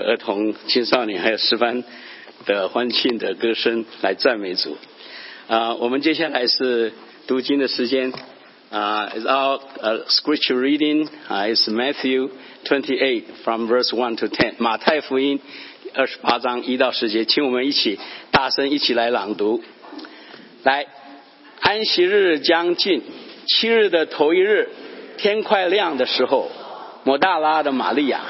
[0.00, 1.84] 儿童、青少年还有师班
[2.46, 4.76] 的欢庆的歌声来赞美主。
[5.48, 6.92] 啊，我们接下来是
[7.26, 8.12] 读经的时间。
[8.70, 12.30] 啊、i s our uh, scripture reading uh, is Matthew
[12.64, 14.54] twenty-eight from verse one to ten.。
[14.58, 15.38] 马太福音
[15.94, 18.00] 二十八章一到十节，请我们一起
[18.32, 19.62] 大声一起来朗读。
[20.64, 20.86] 来，
[21.60, 23.02] 安息日将近，
[23.46, 24.68] 七日的头一日，
[25.18, 26.50] 天快亮的时候，
[27.04, 28.22] 抹大拉的玛利亚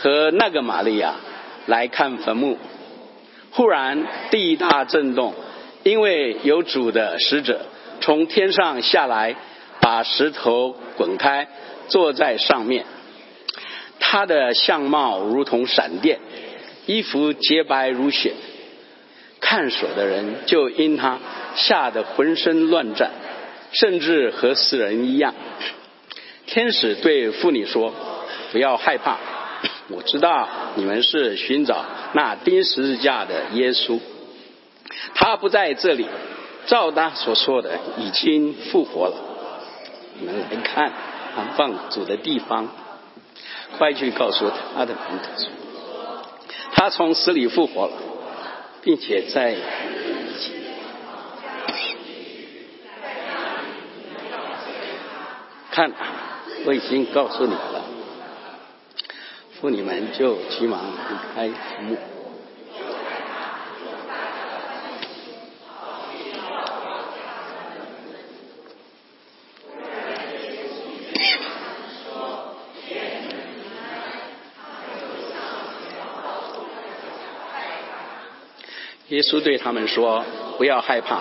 [0.00, 1.16] 和那个玛利亚
[1.66, 2.56] 来看坟墓。
[3.50, 5.34] 忽然地大震动，
[5.82, 7.66] 因为有主的使者
[8.00, 9.36] 从天上下来，
[9.80, 11.48] 把石头滚开，
[11.88, 12.86] 坐在上面。
[13.98, 16.18] 他的相貌如同闪电，
[16.86, 18.32] 衣服洁白如雪。
[19.38, 21.18] 看守的人就因他
[21.56, 23.10] 吓得浑身乱颤，
[23.72, 25.34] 甚至和死人一样。
[26.46, 27.92] 天使对妇女说
[28.50, 29.18] ：“不要害怕，
[29.90, 33.98] 我知道你们是寻找那钉十字架的耶稣，
[35.14, 36.06] 他不在这里，
[36.66, 39.14] 照他所说的已经复活了。
[40.18, 40.92] 你们来看
[41.36, 42.68] 安放主的地方，
[43.78, 45.50] 快去告诉他的门徒说，
[46.72, 47.92] 他从死里复活了。”
[48.82, 49.54] 并且在
[55.70, 55.92] 看，
[56.64, 57.79] 我已经告诉你了，
[59.60, 61.96] 妇女们就急忙离开坟墓。
[79.08, 80.24] 耶稣对他们说
[80.56, 81.20] ：“不要害怕，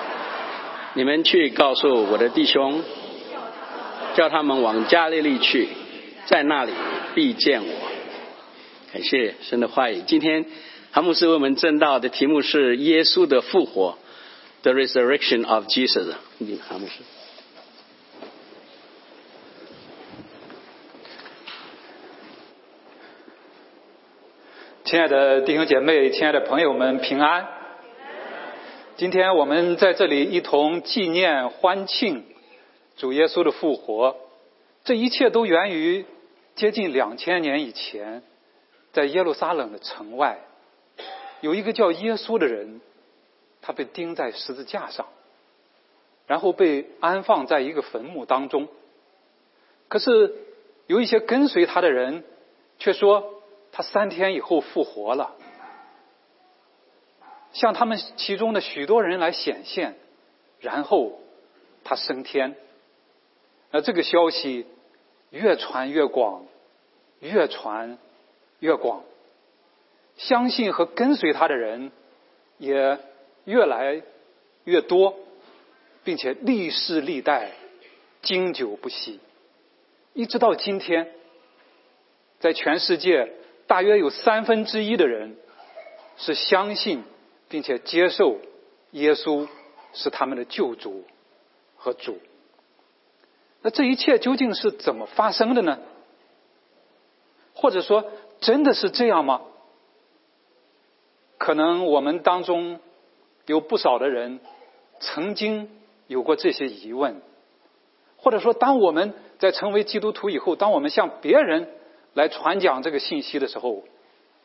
[0.94, 2.82] 你们去告诉我的弟兄，
[4.16, 5.68] 叫他们往加利利去，
[6.26, 6.72] 在那里
[7.14, 7.74] 必见我。”
[8.92, 10.02] 感谢神的话语。
[10.08, 10.48] 今天
[10.90, 14.00] 韩牧师为我们正道的题目是耶稣的复活
[14.64, 16.16] ，The Resurrection of Jesus。
[16.68, 16.94] 韩牧师，
[24.86, 27.48] 亲爱的弟兄姐妹，亲爱的朋友们，平安。
[28.98, 32.26] 今天我们在这里一同纪念欢庆
[32.98, 34.16] 主耶稣的复活，
[34.84, 36.06] 这一切都源于
[36.56, 38.24] 接近两千年以前，
[38.92, 40.40] 在耶路撒冷的城外，
[41.42, 42.82] 有一个叫耶稣的人，
[43.62, 45.08] 他被钉在十字架上，
[46.28, 48.68] 然后被安放在一个坟墓当中。
[49.88, 50.36] 可是
[50.88, 52.24] 有一些跟随他的人
[52.78, 53.42] 却说，
[53.72, 55.36] 他三天以后复活了。
[57.52, 59.96] 向他们其中的许多人来显现，
[60.60, 61.20] 然后
[61.84, 62.56] 他升天。
[63.72, 64.68] 那这个消息
[65.30, 66.46] 越传越广，
[67.20, 67.98] 越传
[68.60, 69.04] 越广，
[70.18, 71.92] 相信和跟随他的人
[72.58, 73.00] 也
[73.46, 74.02] 越来
[74.64, 75.16] 越多，
[76.04, 77.52] 并且历世历代
[78.22, 79.20] 经久不息，
[80.14, 81.12] 一直到今天，
[82.40, 83.34] 在全世界
[83.68, 85.36] 大约有三分之一的人
[86.18, 87.04] 是相信。
[87.52, 88.38] 并且接受
[88.92, 89.48] 耶稣
[89.94, 91.04] 是他们的救主
[91.76, 92.20] 和主。
[93.64, 95.80] 那这一切究竟是怎么发生的呢？
[97.56, 98.06] 或者说，
[98.42, 99.42] 真的是这样吗？
[101.38, 102.80] 可能我们当中
[103.46, 104.40] 有不少的人
[105.00, 105.70] 曾经
[106.08, 107.22] 有过这些疑问，
[108.18, 111.70] 或者说，当我们在成为基督徒以后，当我们向别人
[112.14, 113.84] 来传讲这个信息的时候，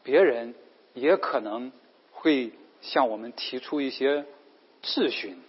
[0.03, 0.55] 别人
[0.95, 1.73] 也可能
[2.13, 2.53] 会。
[2.85, 4.27] 向我们提出一些
[4.83, 5.41] 质询，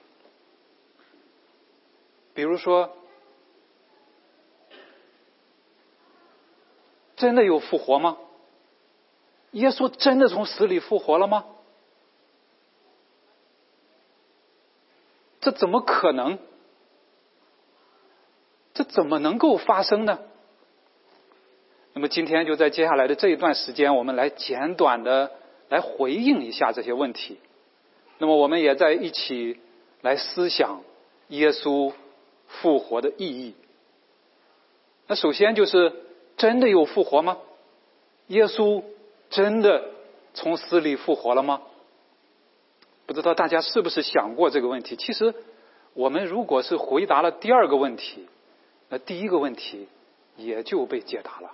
[2.34, 2.96] 比如说，
[7.18, 8.18] 真的有复活吗？
[9.56, 11.46] 耶稣真的从死里复活了吗？
[15.42, 16.40] 这怎么可能？
[18.74, 20.20] 这怎么能够发生呢？
[21.94, 25.32] 那么今天就在接下来的这一段时间，我们来简短的。
[25.68, 27.40] 来回应一下这些问题。
[28.20, 29.60] 那么，我们也在一起
[30.02, 30.84] 来思想
[31.30, 31.92] 耶稣
[32.48, 33.56] 复活的意义。
[35.08, 35.92] 那首先就是
[36.38, 37.40] 真的有复活吗？
[38.28, 38.84] 耶稣
[39.36, 39.84] 真的
[40.34, 41.62] 从死里复活了吗？
[43.06, 44.96] 不知道大家是不是想过这个问题？
[44.96, 45.36] 其实，
[45.94, 48.28] 我们如果是回答了第二个问题，
[48.88, 49.90] 那第一个问题
[50.38, 51.52] 也就被解答了。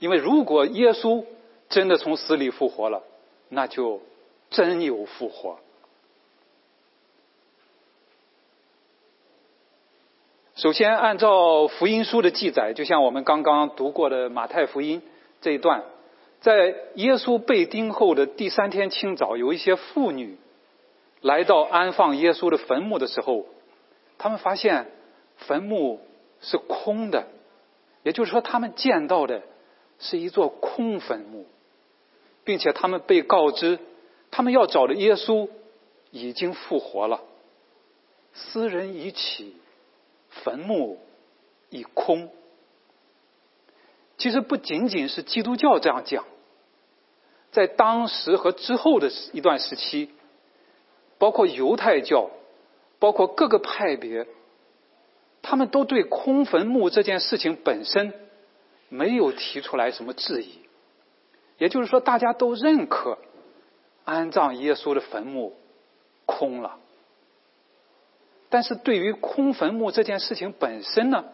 [0.00, 1.24] 因为如果耶稣
[1.68, 3.04] 真的从死里复活了，
[3.50, 4.00] 那就
[4.50, 5.60] 真有复活。
[10.56, 15.02] 首先，按照福音书的记载，就像我们刚刚读过的马太福音
[15.40, 15.84] 这一段，
[16.40, 20.36] 在耶稣被钉后的第三天清早，有一些妇女
[21.20, 23.46] 来到安放耶稣的坟墓的时候，
[24.18, 24.86] 他们发现
[25.36, 26.00] 坟墓
[26.40, 27.26] 是空的，
[28.02, 29.42] 也就是说，他们见到的
[29.98, 31.46] 是一座空坟墓，
[32.44, 33.78] 并且他们被告知，
[34.30, 35.48] 他们要找的耶稣
[36.10, 37.22] 已经复活了。
[38.34, 39.56] 斯人已起，
[40.28, 40.98] 坟墓
[41.70, 42.30] 已空。
[44.18, 46.24] 其实不仅仅是基督教这样讲，
[47.52, 50.10] 在当时和之后的一段时期，
[51.18, 52.30] 包括犹太教，
[52.98, 54.26] 包括各个派别，
[55.42, 58.14] 他们都对空坟墓这件事情本身
[58.88, 60.60] 没有提出来什么质疑。
[61.58, 63.18] 也就是说，大家都认可
[64.04, 65.56] 安葬耶稣的坟墓
[66.26, 66.78] 空了。
[68.48, 71.24] 但是对于空坟墓这件事情本身呢，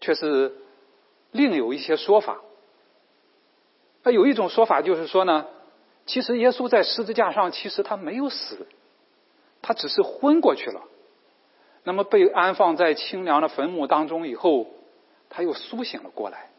[0.00, 0.54] 却是
[1.32, 2.40] 另有一些说法。
[4.04, 5.46] 那有一种说法就是说呢，
[6.06, 8.68] 其实耶稣在十字架上其实他没有死，
[9.60, 10.82] 他只是昏过去了。
[11.82, 14.68] 那么被安放在清凉的坟墓当中以后，
[15.28, 16.50] 他又苏醒了过来。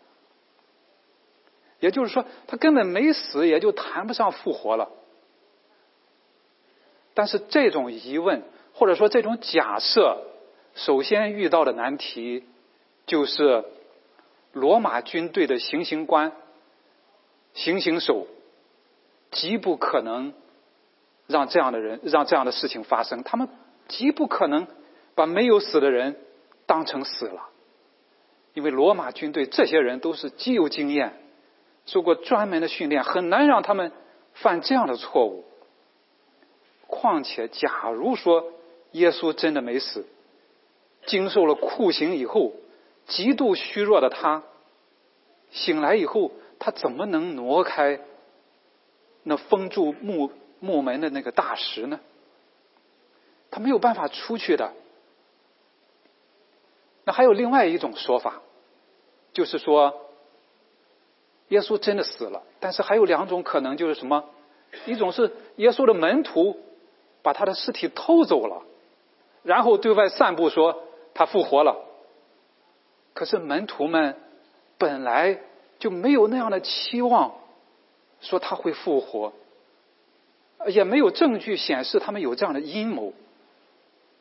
[1.79, 4.89] 也就是说，他根本没死，也就谈不上复活了。
[7.13, 8.43] 但是这种疑问。
[8.75, 10.23] 或者说，这种假设
[10.73, 12.43] 首先遇到的难题
[13.05, 13.63] 就是
[14.53, 16.31] 罗马军队的行刑官、
[17.53, 18.27] 行刑手
[19.31, 20.33] 极不可能
[21.27, 23.23] 让这样的人让这样的事情发生。
[23.23, 23.49] 他们
[23.87, 24.67] 极不可能
[25.15, 26.15] 把没有死的人
[26.65, 27.49] 当成死了，
[28.53, 31.13] 因为罗马军队这些人都是极有经验、
[31.85, 33.91] 受过专门的训练，很难让他们
[34.33, 35.43] 犯这样的错误。
[36.87, 38.53] 况且，假如说，
[38.91, 40.05] 耶稣真的没死，
[41.07, 42.53] 经受了酷刑以后，
[43.07, 44.43] 极度虚弱的他，
[45.51, 47.99] 醒来以后，他怎么能挪开
[49.23, 51.99] 那封住墓墓门的那个大石呢？
[53.51, 54.73] 他没有办法出去的。
[57.05, 58.41] 那还有另外一种说法，
[59.33, 60.09] 就是说，
[61.49, 64.23] 耶稣真的死了，但是还有两种可能，就是什么？
[64.85, 66.57] 一种是耶稣的门徒
[67.21, 68.63] 把他的尸体偷走了。
[69.43, 70.83] 然后对外散布说
[71.13, 71.77] 他复活了，
[73.13, 74.15] 可是门徒们
[74.77, 75.39] 本来
[75.79, 77.35] 就没有那样的期望，
[78.21, 79.33] 说他会复活，
[80.67, 83.13] 也没有证据显示他们有这样的阴谋。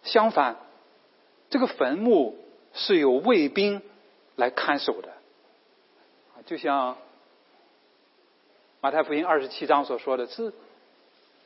[0.03, 0.57] 相反，
[1.49, 2.37] 这个坟墓
[2.75, 3.81] 是有卫兵
[4.37, 5.09] 来看守的，
[6.45, 6.97] 就像
[8.81, 10.53] 马太福音二十七章所说的是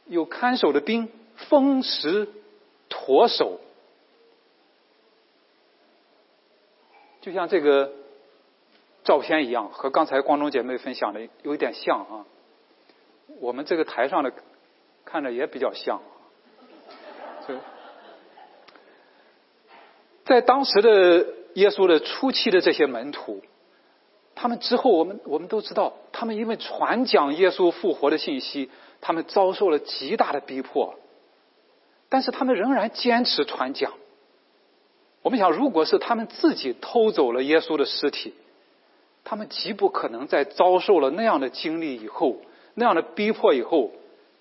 [0.06, 2.28] 有看守的兵，风食
[2.88, 3.60] 驼守。
[7.26, 7.90] 就像这个
[9.02, 12.24] 照片一样，和刚才光中姐妹分享的有一点像啊。
[13.40, 14.32] 我们这个台上的
[15.04, 16.00] 看着也比较像。
[20.24, 23.42] 在当时的耶稣的初期的这些门徒，
[24.36, 28.70] 他们之后我们我们都知道，他们因为传讲耶稣复活的信息，
[29.00, 30.94] 他们遭受了极大的逼迫，
[32.08, 33.92] 但是他们仍然坚持传讲。
[35.26, 38.32] 我们想，如果是他们自己偷走了耶稣的尸体，
[39.24, 42.36] 他们极不可能在遭受了那样的经历以后、
[42.74, 43.90] 那样的逼迫以后，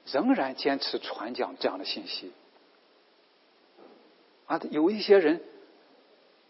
[0.06, 2.32] 仍然坚持传讲这样的信息。
[4.46, 5.42] 啊，有一些人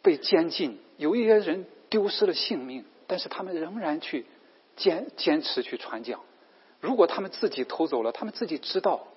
[0.01, 4.25] 被监禁，有一些人丢失了性命，但是他们仍然去
[4.75, 6.19] 坚坚持去传讲。
[6.81, 9.07] 如果他们自己偷走了，他们自己知道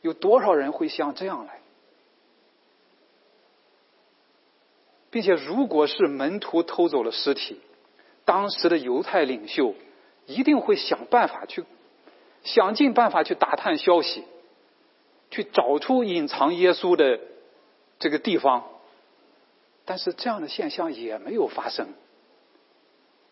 [0.00, 1.60] 有多少人会像这样来。
[5.10, 7.60] 并且，如果是门徒偷走了尸体，
[8.24, 9.74] 当时的犹太领袖
[10.26, 11.64] 一定会想办法去，
[12.42, 14.24] 想尽办法去打探消息，
[15.30, 17.20] 去找出隐藏耶稣的
[17.98, 18.64] 这个地方。
[19.84, 21.88] 但是，这样的现象也没有发生。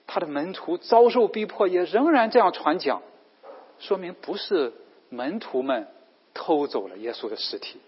[0.06, 3.02] 他的门徒遭受逼迫，也仍然这样传讲，
[3.80, 4.72] 说明不是
[5.08, 5.88] 门徒们
[6.32, 7.80] 偷走了耶稣的尸体。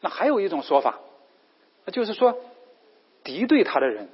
[0.00, 1.00] 那还有一种说法。
[1.90, 2.36] 就是说，
[3.24, 4.08] 敌对他的人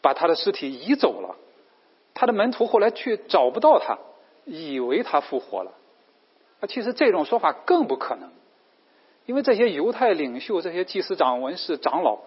[0.00, 1.36] 把他的尸体移走了，
[2.14, 3.98] 他的门徒后来却找不到他，
[4.44, 5.72] 以为他复活了。
[6.60, 8.30] 那其实这种说法更不可能，
[9.26, 12.18] 因为这些犹太领袖、这些祭司长、文士、长老，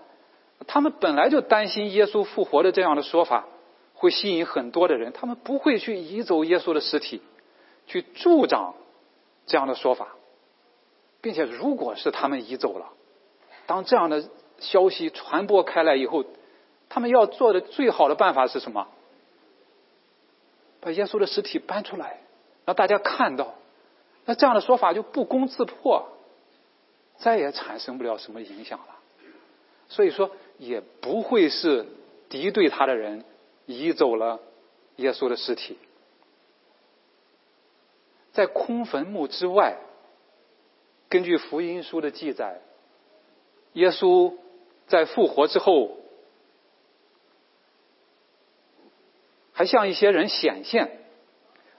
[0.66, 3.46] 他们本来就担心耶稣复活的这样的说法
[3.94, 7.22] 会吸引很多的人，他们不会去移走耶稣的尸体，
[7.86, 8.76] 去助长
[9.46, 10.16] 这样的说法，
[11.22, 12.94] 并且如果是他们移走了，
[13.66, 14.24] 当这样的。
[14.60, 16.26] 消息传播开来以后，
[16.90, 18.88] 他们要做的最好的办法是什么？
[20.80, 22.22] 把耶稣的尸体搬出来，
[22.66, 23.56] 让大家看到。
[24.26, 26.08] 那这样的说法就不攻自破，
[27.18, 28.98] 再也产生不了什么影响了。
[29.90, 31.86] 所以说，也不会是
[32.30, 33.24] 敌对他的人
[33.66, 34.40] 移走了
[34.98, 35.78] 耶稣的尸体。
[38.34, 39.78] 在空坟墓之外，
[41.10, 42.62] 根据福音书的记载，
[43.74, 44.34] 耶稣
[44.88, 45.98] 在复活之后，
[49.54, 51.00] 还向一些人显现。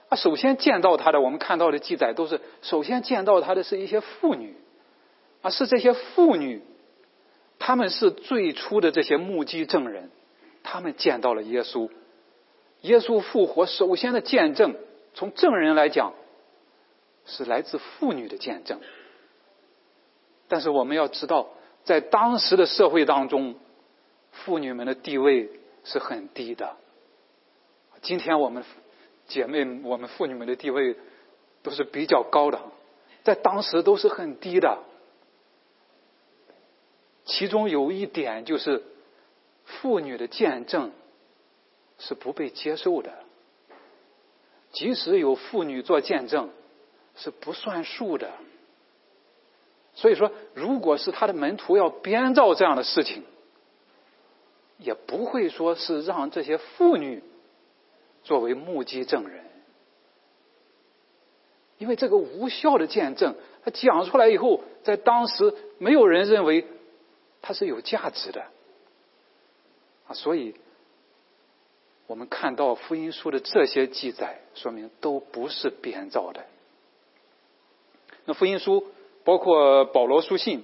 [0.09, 4.55] 啊，首先见到他的，我们看到的记载都是首先见到他的是一些妇女，
[5.41, 6.63] 啊，是这些妇女，
[7.59, 10.09] 他们是最初的这些目击证人，
[10.63, 11.91] 他们见到了耶稣，
[12.81, 14.75] 耶稣复活首先的见证，
[15.13, 16.13] 从证人来讲，
[17.25, 18.79] 是来自妇女的见证。
[20.47, 21.49] 但是我们要知道，
[21.83, 23.55] 在当时的社会当中，
[24.31, 25.49] 妇女们的地位
[25.83, 26.77] 是很低的。
[28.01, 28.63] 今天我们。
[29.27, 30.95] 姐妹，我们妇女们的地位
[31.61, 32.59] 都是比较高的，
[33.21, 34.79] 在当时都是很低的。
[37.25, 38.81] 其中有一点就是，
[39.65, 40.91] 妇女的见证
[41.99, 43.13] 是不被接受的，
[44.71, 46.49] 即使有妇女做见证，
[47.15, 48.31] 是不算数的。
[49.93, 53.23] 所以说，如果是他的门徒要编造这样的事情，
[54.77, 57.23] 也不会说是让这些妇女。
[58.21, 59.45] 作为目击证人，
[61.77, 66.67] 因为这个无效的见证，他讲出来以后，在当时没有人认为
[67.41, 68.43] 它是有价值的
[70.05, 70.53] 啊，所以
[72.07, 76.45] 我们看到福音书的这些记载，说明都不是编造的。
[78.25, 78.85] 那福音书
[79.29, 80.63] 包括保罗书信，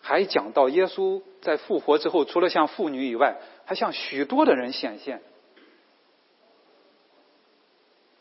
[0.00, 5.20] 还讲到耶稣在复活之后，除了向妇女以外，还向许多的人显现。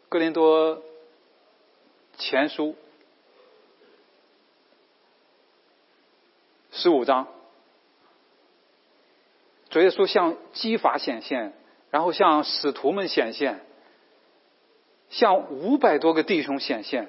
[0.09, 0.81] 哥林多
[2.17, 2.75] 前书
[6.71, 7.29] 十五章，
[9.69, 11.53] 主耶稣向基法显现，
[11.89, 13.62] 然后向使徒们显现，
[15.09, 17.07] 向五百多个弟兄显现，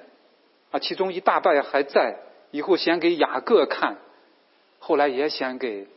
[0.71, 2.17] 啊，其中一大半还在，
[2.51, 3.97] 以后先给雅各看，
[4.79, 5.87] 后来也显给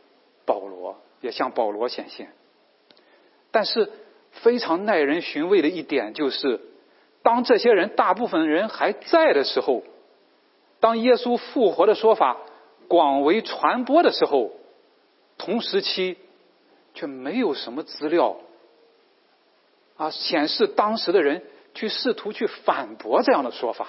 [0.45, 2.33] 保罗，也向保罗显现。
[3.51, 3.91] 但是
[4.31, 6.59] 非常耐人寻味的一点就是。
[7.23, 9.81] 当这些人大部分人还在的时候，
[10.79, 12.37] 当耶稣复活的说法
[12.87, 14.51] 广为传播的时候，
[15.39, 16.17] 同时期
[16.93, 18.37] 却没有什么资料
[19.97, 21.41] 啊显示当时的人
[21.73, 23.87] 去试图去反驳这样的说法，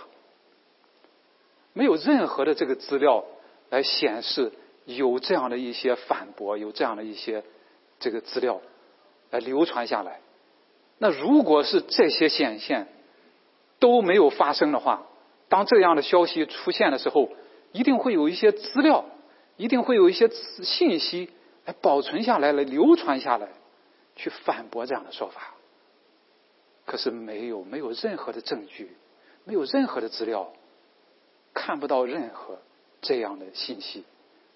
[1.77, 3.27] 没有任何的这个资料
[3.69, 4.51] 来显示
[4.87, 7.45] 有这样的一些反驳，有这样的一些
[8.01, 8.63] 这个资料
[9.31, 10.21] 来流传下来。
[10.97, 12.87] 那如果是这些显现，
[13.79, 15.07] 都没有发生的话，
[15.51, 17.29] 当这样的消息出现的时候，
[17.73, 19.05] 一定会有一些资料，
[19.59, 21.29] 一定会有一些信息
[21.67, 23.49] 来保存下来，来流传下来，
[24.15, 25.53] 去反驳这样的说法。
[26.87, 28.97] 可是没有，没有任何的证据，
[29.45, 30.51] 没有任何的资料，
[31.67, 32.61] 看不到任何
[33.03, 34.05] 这样的信息。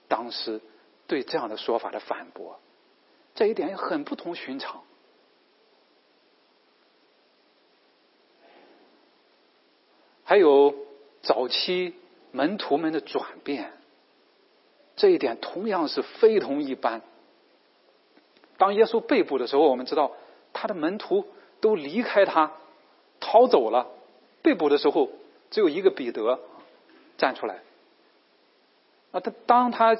[0.06, 0.60] 当时
[1.08, 2.60] 对这样的说法的反驳，
[3.34, 4.84] 这一点也很不同寻常。
[10.22, 10.72] 还有
[11.20, 11.96] 早期
[12.30, 13.72] 门徒们的转变，
[14.94, 17.02] 这一点同样是非同一般。
[18.56, 20.12] 当耶稣被捕的时候，我们知道
[20.52, 21.26] 他的门徒
[21.60, 22.52] 都离开他，
[23.18, 23.88] 逃走了。
[24.42, 25.08] 被捕的时候，
[25.50, 26.38] 只有一个彼得
[27.20, 27.60] 站出来。
[29.12, 29.96] 啊，他当他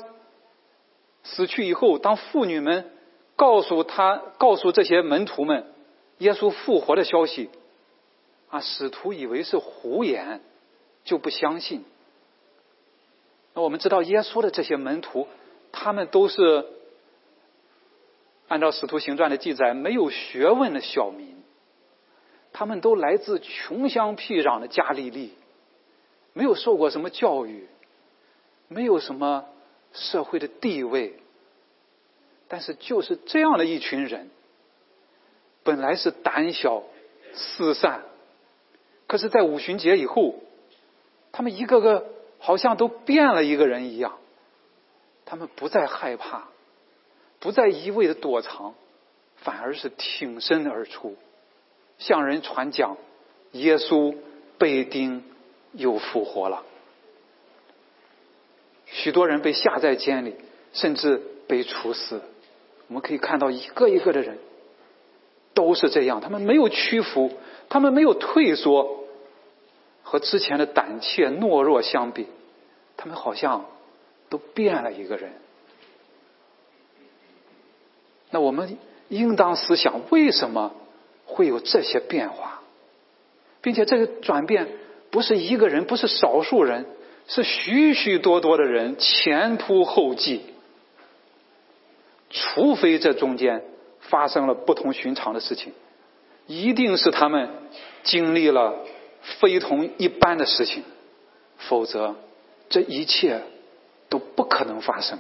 [1.23, 2.91] 死去以后，当妇女们
[3.37, 5.73] 告诉他、告诉这些门徒们
[6.19, 7.51] 耶稣复活的消息。
[8.49, 10.41] 啊，使徒以为是胡言，
[11.05, 11.85] 就不相信。
[13.55, 15.29] 那我们知道，耶稣的这些门徒，
[15.71, 16.67] 他们都是
[18.49, 21.41] 按照《使徒行传》的记载，没有学问的小民，
[22.53, 25.33] 他们都来自穷乡僻壤的加利利，
[26.41, 27.69] 没有受过什么教育，
[28.67, 29.45] 没有什么
[29.93, 31.19] 社会的地位，
[32.49, 34.31] 但是就是这样的一群人，
[35.63, 36.83] 本来是胆小
[37.35, 38.05] 四散。
[39.07, 40.37] 可是，在五旬节以后，
[41.31, 42.07] 他们一个个
[42.39, 44.17] 好像都变了一个人一样。
[45.27, 46.49] 他们不再害怕，
[47.39, 48.75] 不再一味的躲藏，
[49.37, 51.19] 反而是挺身而出，
[51.99, 52.97] 向人传讲
[53.53, 54.17] 耶稣
[54.57, 55.23] 被钉
[55.73, 56.63] 又复活了。
[58.87, 60.35] 许多人被下在监里，
[60.73, 62.23] 甚至被处死。
[62.89, 64.39] 我们可以看到一个一个的人，
[65.55, 67.31] 都是这样，他们没有屈服，
[67.69, 69.05] 他们没有退缩，
[70.03, 72.27] 和之前的胆怯懦弱相比，
[72.97, 73.67] 他们好像
[74.29, 75.33] 都变了一个人。
[78.31, 78.77] 那我们
[79.09, 80.75] 应当思想，为什么
[81.27, 82.61] 会有这些变化，
[83.61, 84.69] 并且这个转变
[85.11, 86.87] 不是一个人，不是少数人，
[87.27, 90.43] 是许许多多的人前仆后继。
[92.31, 93.65] 除非这中间
[93.99, 95.73] 发生了不同寻常的事情，
[96.47, 97.51] 一定是他们
[98.05, 98.85] 经历了
[99.41, 100.85] 非同一般的事情，
[101.59, 102.15] 否则
[102.69, 103.43] 这一切
[104.09, 105.19] 都不可能发生。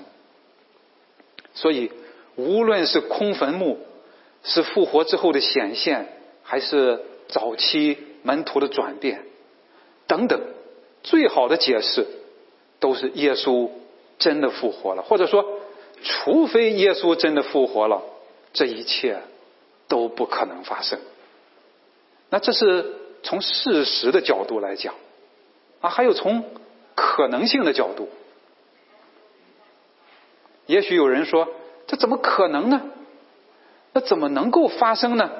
[1.53, 1.91] 所以，
[2.37, 3.79] 无论是空坟墓，
[4.45, 6.07] 是复活之后的显现，
[6.45, 9.25] 还是早期门徒的转变
[10.11, 10.41] 等等，
[11.05, 12.05] 最好的解释
[12.81, 13.71] 都是耶稣
[14.19, 15.45] 真的复活了，或者说。
[16.03, 18.03] 除非耶稣真的复活了，
[18.55, 19.21] 这一切
[19.87, 20.99] 都不可能发生。
[22.31, 24.95] 那这是从事实的角度来讲
[25.83, 26.43] 啊，还有从
[26.95, 28.09] 可能性的角度。
[30.65, 31.47] 也许有人说，
[31.87, 32.81] 这怎么可能呢？
[33.93, 35.31] 那怎么能够发生呢？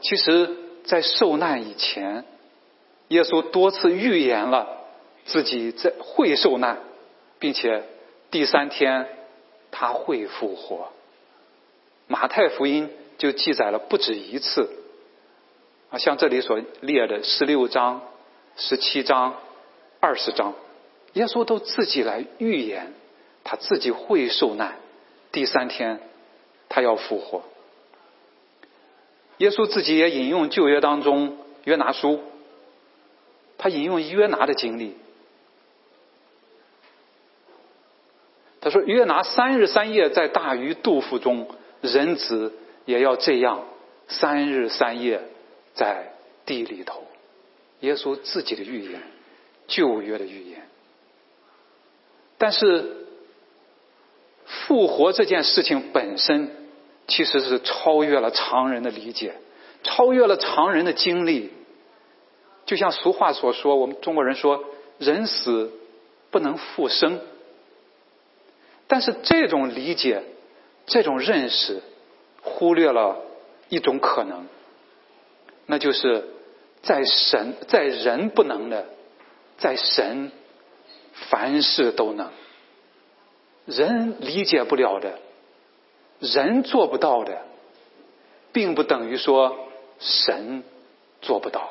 [0.00, 2.24] 其实，在受难以前，
[3.10, 4.66] 耶稣多次预言了
[5.26, 6.80] 自己在会受难，
[7.38, 7.84] 并且。
[8.32, 9.08] 第三天
[9.72, 10.92] 他会复活。
[12.06, 12.88] 马太福音
[13.18, 14.70] 就记载了不止一次
[15.90, 18.02] 啊，像这里所列的十六章、
[18.56, 19.34] 十七章、
[19.98, 20.54] 二十章，
[21.14, 22.92] 耶稣都自己来预言
[23.42, 24.76] 他自己会受难，
[25.32, 25.98] 第三天
[26.68, 27.42] 他要复活。
[29.38, 32.20] 耶稣自己也引用旧约当中约拿书，
[33.60, 34.96] 他引用约拿的经历。
[38.62, 41.46] 他说：“约拿三日三夜在大鱼肚腹中，
[41.82, 42.54] 人子
[42.86, 43.66] 也要这样
[44.08, 45.20] 三日三夜
[45.74, 46.14] 在
[46.46, 47.06] 地里头。”
[47.80, 49.02] 耶稣自己的预言，
[49.66, 50.62] 旧约的预言。
[52.38, 53.06] 但是
[54.46, 56.50] 复活这件事情本身，
[57.08, 59.34] 其实是超越了常人的理解，
[59.82, 61.50] 超越了常人的经历。
[62.70, 64.62] 就像俗话所说，我们中国人说
[64.98, 65.72] ：“人死
[66.30, 67.18] 不能复生。”
[68.86, 70.22] 但是这种理解、
[70.86, 71.82] 这种认识，
[72.42, 73.16] 忽略了
[73.70, 74.46] 一种可能，
[75.66, 76.28] 那就是
[76.80, 78.86] 在神在人不能的，
[79.58, 80.30] 在神
[81.12, 82.30] 凡事都能。
[83.66, 85.18] 人理解不了的，
[86.20, 87.42] 人做不到的，
[88.52, 89.58] 并不等于说
[89.98, 90.62] 神
[91.20, 91.70] 做不到。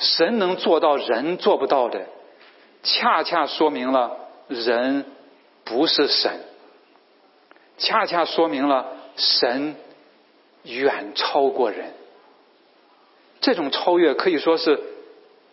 [0.00, 2.06] 神能做到人做不到的，
[2.82, 4.16] 恰恰说明了
[4.48, 5.06] 人。
[5.62, 6.40] 不是神，
[7.78, 9.76] 恰恰说明了神
[10.64, 11.92] 远超过人。
[13.40, 14.80] 这种超越可以说是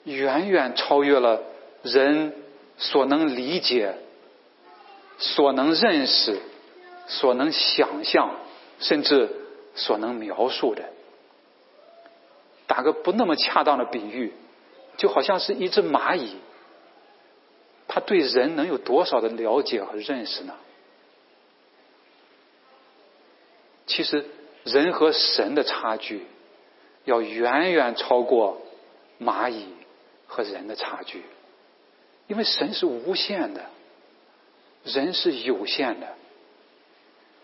[0.06, 1.44] 远远超越了
[1.84, 2.34] 人
[2.78, 3.94] 所能理解、
[5.20, 6.40] 所能认识、
[7.06, 8.32] 所能想象，
[8.80, 9.30] 甚至
[9.76, 10.84] 所能描述的。
[12.68, 14.34] 打个不那么恰当的比喻，
[14.98, 16.36] 就好像是一只蚂蚁。
[17.88, 20.54] 他对人能有多少的了解和认识呢？
[23.88, 24.26] 其实，
[24.66, 26.26] 人和神的差距
[27.06, 28.62] 要远远超过
[29.20, 29.68] 蚂蚁
[30.28, 31.24] 和人的差距，
[32.28, 33.66] 因为神是无限的，
[34.84, 36.16] 人是有限的，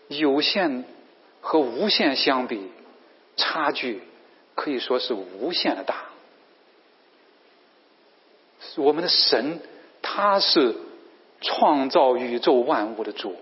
[0.08, 0.84] 有限
[1.40, 2.70] 和无限相比，
[3.36, 4.02] 差距
[4.54, 6.06] 可以说是无限的大。
[8.76, 9.60] 我们的神。
[10.06, 10.76] 他是
[11.40, 13.34] 创造宇宙万物的主，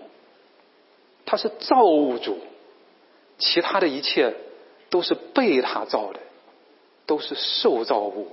[1.25, 2.39] 他是造物主，
[3.37, 4.33] 其他的一切
[4.89, 6.21] 都是被他造的，
[7.05, 8.31] 都是受造物。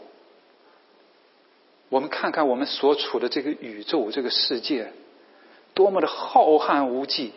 [1.89, 4.93] 我们看看我们所处的这个宇宙、这个世界，
[5.75, 7.33] 多么的浩瀚无际。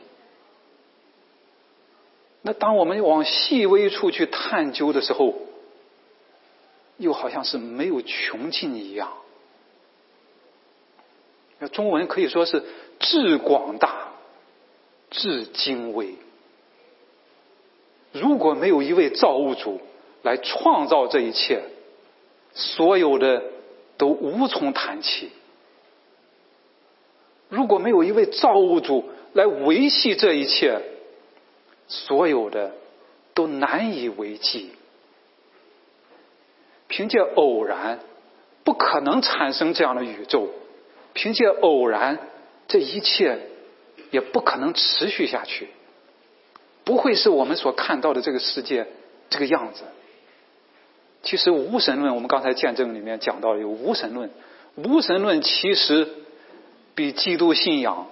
[2.46, 5.34] 那当我们往细微处去探究的时候，
[6.98, 9.14] 又好像是没有穷尽一样。
[11.60, 12.62] 那中文可以说是
[13.00, 14.10] 至广大、
[15.10, 16.16] 至精微。
[18.12, 19.80] 如果没有一位造物主
[20.22, 21.64] 来创造这一切，
[22.54, 23.42] 所有的
[23.98, 25.30] 都无从谈起；
[27.48, 30.82] 如果没有一位造物主来维系这一切，
[31.94, 32.72] 所有的
[33.36, 34.72] 都难以为继。
[36.88, 38.00] 凭借偶然，
[38.64, 40.50] 不可能产生这样的宇宙。
[41.14, 42.18] 凭借偶然，
[42.68, 43.40] 这一切
[44.12, 45.68] 也不可能持续下去。
[46.84, 48.88] 不会是我们所看到的这个世界
[49.30, 49.84] 这个样子。
[51.22, 54.32] 其实无神论，我们刚才见证里面讲到有无神论，
[54.76, 56.10] 无神论其实
[56.96, 58.08] 比基督信仰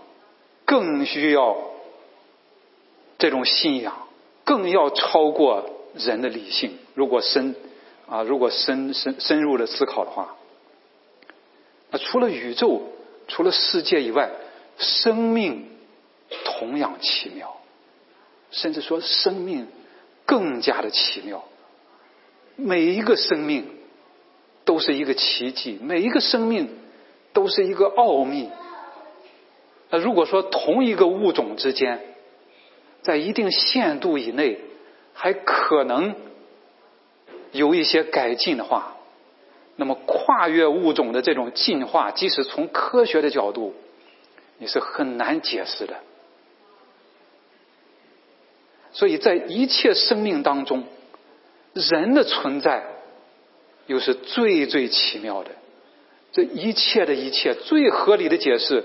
[0.66, 1.58] 更需要
[3.22, 4.08] 这种信仰，
[4.44, 6.80] 更要超过人的理性。
[6.96, 7.56] 如果深
[8.08, 10.36] 啊，如果深深深入的思考的话，
[11.92, 12.82] 那除了宇宙，
[13.28, 14.32] 除了世界以外，
[14.80, 15.70] 生命
[16.46, 17.58] 同样奇妙，
[18.50, 19.68] 甚至说生命
[20.26, 21.44] 更加的奇妙。
[22.56, 23.68] 每一个生命
[24.66, 26.76] 都是一个奇迹，每一个生命
[27.34, 28.50] 都是一个奥秘。
[29.92, 32.02] 那如果说同一个物种之间，
[33.02, 34.60] 在一定限度以内
[35.14, 36.16] 还可能
[37.52, 38.98] 有一些改进的话，
[39.76, 43.74] 那么跨越物种的这种进化，即使从科学的角度，
[44.58, 45.96] 你是很难解释的。
[48.92, 50.84] 所以在一切生命当中。
[51.74, 52.84] 人的存在
[53.88, 55.52] 又是最最奇妙的，
[56.34, 58.84] 这一切的一切最合理的解释，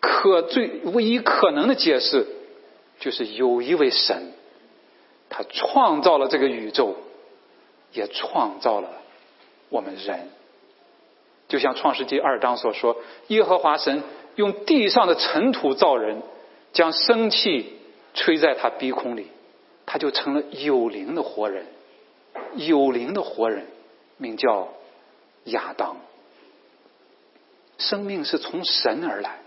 [0.00, 2.26] 可最唯一可能的解释，
[3.02, 4.32] 就是有一位神，
[5.28, 6.94] 他创造了这个宇宙，
[7.92, 8.88] 也创造了
[9.70, 10.28] 我们人。
[11.48, 14.04] 就像创世纪二章所说，耶和华神
[14.36, 16.22] 用地上的尘土造人，
[16.72, 17.76] 将生气
[18.14, 19.26] 吹在他鼻孔里。
[19.84, 21.66] 他就成了有灵的活人，
[22.54, 23.66] 有灵的活人，
[24.16, 24.68] 名叫
[25.46, 25.96] 亚当。
[27.78, 29.40] 生命是从神而来，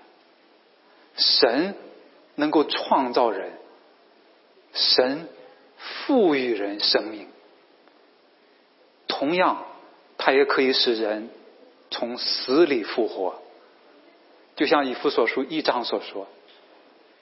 [1.15, 1.73] 神
[2.35, 3.53] 能够创造人，
[4.73, 5.27] 神
[5.77, 7.27] 赋予人生命。
[9.07, 9.65] 同样，
[10.17, 11.29] 他也可以使人
[11.89, 13.35] 从死里复活，
[14.55, 16.27] 就像以弗所书一章所说，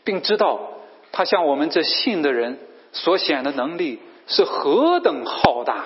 [0.04, 0.74] 并知道
[1.12, 2.60] 他向我们这信的人。
[2.96, 5.86] 所显的能力是何等浩大！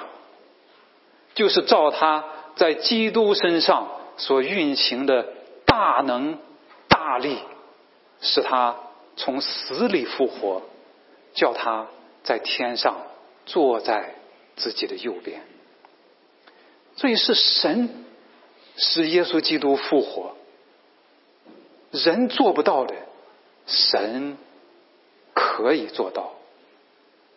[1.36, 2.26] 就是照他
[2.58, 3.88] 在基督身上
[4.18, 5.26] 所运行的
[5.66, 6.38] 大能
[6.90, 7.38] 大力，
[8.20, 8.76] 使他
[9.18, 10.62] 从死里复活，
[11.34, 11.88] 叫他
[12.24, 13.02] 在天上
[13.46, 14.16] 坐在
[14.56, 15.42] 自己的右边。
[16.96, 18.06] 所以是神
[18.76, 20.36] 使耶稣基督复活，
[21.92, 22.96] 人做不到的，
[23.66, 24.38] 神
[25.34, 26.34] 可以做到。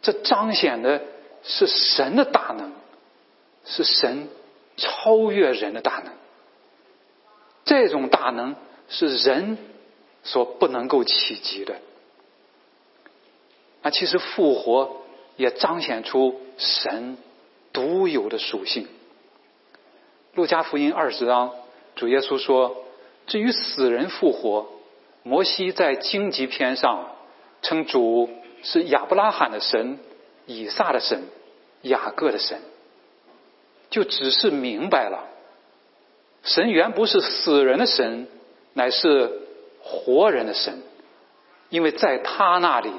[0.03, 1.03] 这彰显的
[1.43, 2.73] 是神的大能，
[3.65, 4.29] 是神
[4.77, 6.15] 超越人的大能。
[7.65, 8.57] 这种大能
[8.89, 9.59] 是人
[10.23, 11.77] 所不能够企及的。
[13.83, 15.03] 那，其实复活
[15.37, 17.17] 也彰显出神
[17.73, 18.89] 独有的属性。
[20.35, 21.53] 路加福音二十章，
[21.97, 22.85] 主耶稣说
[23.27, 24.69] ：“至于死人复活，
[25.23, 27.17] 摩西在荆棘篇上
[27.63, 28.29] 称主。”
[28.63, 29.99] 是亚伯拉罕的神，
[30.45, 31.23] 以撒的神，
[31.81, 32.61] 雅各的神，
[33.89, 35.29] 就只是明白了，
[36.43, 38.29] 神原不是死人的神，
[38.75, 39.40] 乃是
[39.83, 40.83] 活人的神，
[41.69, 42.93] 因为在他那里，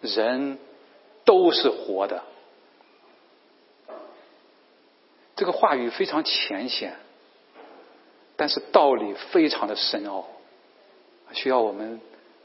[0.00, 0.58] 人
[1.24, 2.22] 都是活的。
[5.36, 6.96] 这个话语非常浅显，
[8.36, 10.26] 但是道理非常的深奥，
[11.32, 12.00] 需要我们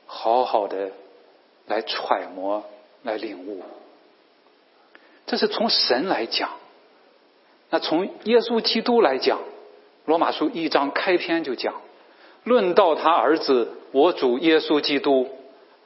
[0.05, 0.91] 好好的。
[1.67, 2.63] 来揣摩，
[3.03, 3.61] 来领悟，
[5.27, 6.49] 这是从神来讲。
[7.69, 9.37] 那从耶稣基督来讲，
[10.05, 11.79] 《罗马书》一章开篇就讲：
[12.43, 15.29] 论到他儿子，我主耶稣基督，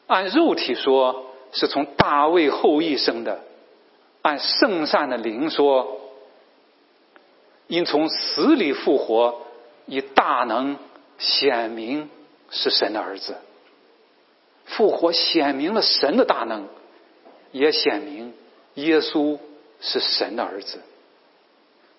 [0.07, 3.39] 按肉体说是从大卫后裔生的；
[4.21, 5.99] 按圣善的灵说，
[7.67, 9.41] 因从死里复活，
[9.85, 10.77] 以大能
[11.17, 12.09] 显明
[12.49, 13.35] 是神的儿子。
[14.65, 16.67] 复活显明了神的大能，
[17.51, 18.33] 也显明
[18.75, 19.37] 耶稣
[19.81, 20.79] 是神的儿子。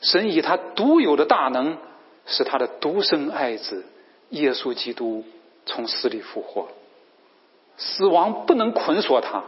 [0.00, 1.76] 神以他独有的大能，
[2.26, 3.84] 使他的独生爱子
[4.34, 5.24] 耶稣基督
[5.66, 6.68] 从死里复活。
[7.76, 9.42] 死亡不能捆锁他，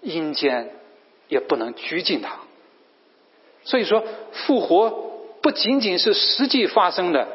[0.00, 0.70] 阴间
[1.28, 2.38] 也不能拘禁他。
[3.62, 4.90] 所以说，复活
[5.40, 7.28] 不仅仅是实际发生的，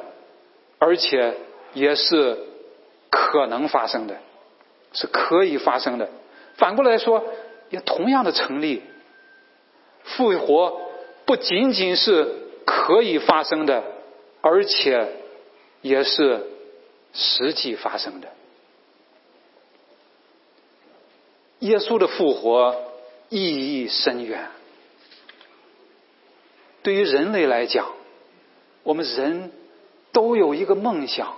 [0.78, 1.36] 而且
[1.74, 2.38] 也是
[3.10, 4.18] 可能发生的。
[4.92, 6.10] 是可以发生的。
[6.56, 7.24] 反过来说，
[7.70, 8.82] 也同样的成立。
[10.04, 10.82] 复活
[11.26, 12.28] 不仅仅是
[12.66, 13.84] 可以发生的，
[14.42, 15.08] 而且
[15.82, 16.48] 也是
[17.14, 18.30] 实际发生的。
[21.60, 22.76] 耶稣的复活
[23.30, 24.50] 意义深远。
[26.84, 27.94] 对于人类来讲，
[28.84, 29.52] 我们人
[30.12, 31.36] 都有一个梦想。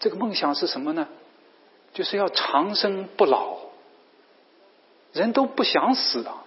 [0.00, 1.08] 这个梦想是什么呢？
[1.94, 3.58] 就是要长生不老。
[5.14, 6.44] 人都不想死啊，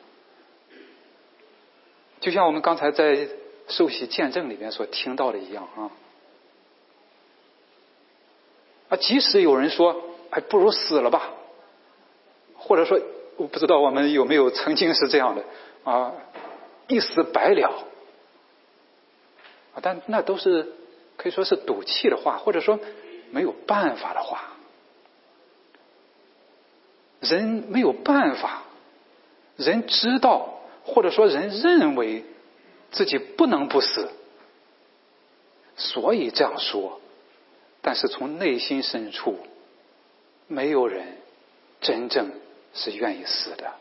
[2.19, 3.27] 就像我们刚才在
[3.71, 5.89] 受洗见证里面所听到的一样啊。
[8.89, 9.95] 啊，即使有人说，
[10.29, 11.31] 还不如死了吧，
[12.57, 12.99] 或者说，
[13.37, 15.43] 我不知道我们有没有曾经是这样的
[15.83, 16.13] 啊，
[16.87, 17.85] 一死百了
[19.73, 20.73] 啊，但那都是
[21.15, 22.79] 可以说是赌气的话，或者说
[23.31, 24.43] 没有办法的话。
[27.21, 28.63] 人没有办法，
[29.55, 32.25] 人知道或者说人认为
[32.91, 34.09] 自己不能不死，
[35.75, 36.99] 所以这样说。
[37.81, 39.39] 但是从内心深处，
[40.47, 41.17] 没有人
[41.81, 42.31] 真正
[42.73, 43.73] 是愿意死的。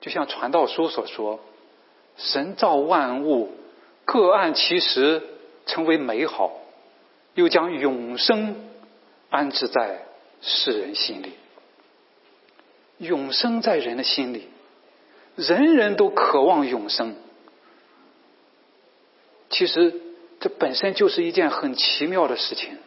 [0.00, 1.40] 就像传道书所说
[2.16, 3.52] ：“神造万物，
[4.04, 5.22] 各按其时
[5.66, 6.52] 成为美好，
[7.34, 8.70] 又将永生
[9.28, 10.06] 安置在。”
[10.42, 11.34] 世人心里，
[12.96, 14.48] 永生在人的心里，
[15.36, 17.16] 人人都渴望永生。
[19.48, 20.00] 其实
[20.38, 22.78] 这本身就是一件很奇妙的事情，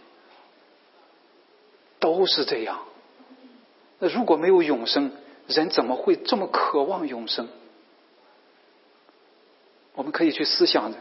[1.99, 2.79] 都是这样。
[3.99, 5.11] 那如果没有永生，
[5.47, 7.49] 人怎么会这么渴望永生？
[9.95, 10.93] 我们可以去思想，